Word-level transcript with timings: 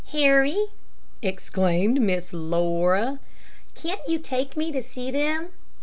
"Harry," 0.13 0.65
exclaimed 1.21 2.01
Miss 2.01 2.33
Laura, 2.33 3.19
"can't 3.75 4.01
you 4.07 4.17
take 4.17 4.57
me 4.57 4.71
to 4.71 4.81
see 4.81 5.11
them?" 5.11 5.49